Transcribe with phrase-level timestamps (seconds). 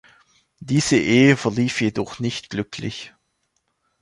[0.61, 3.13] Diese Ehe verlief jedoch nicht glücklich.